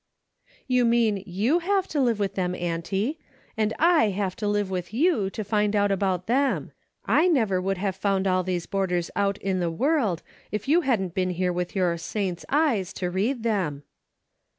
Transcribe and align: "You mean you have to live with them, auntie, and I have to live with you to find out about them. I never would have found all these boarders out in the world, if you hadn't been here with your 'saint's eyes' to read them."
"You 0.65 0.83
mean 0.83 1.21
you 1.27 1.59
have 1.59 1.87
to 1.89 2.01
live 2.01 2.17
with 2.17 2.33
them, 2.33 2.55
auntie, 2.55 3.19
and 3.55 3.71
I 3.77 4.09
have 4.09 4.35
to 4.37 4.47
live 4.47 4.71
with 4.71 4.95
you 4.95 5.29
to 5.29 5.43
find 5.43 5.75
out 5.75 5.91
about 5.91 6.25
them. 6.25 6.71
I 7.05 7.27
never 7.27 7.61
would 7.61 7.77
have 7.77 7.95
found 7.95 8.25
all 8.25 8.41
these 8.41 8.65
boarders 8.65 9.11
out 9.15 9.37
in 9.37 9.59
the 9.59 9.69
world, 9.69 10.23
if 10.51 10.67
you 10.67 10.81
hadn't 10.81 11.13
been 11.13 11.29
here 11.29 11.53
with 11.53 11.75
your 11.75 11.95
'saint's 11.99 12.45
eyes' 12.49 12.93
to 12.93 13.11
read 13.11 13.43
them." 13.43 13.83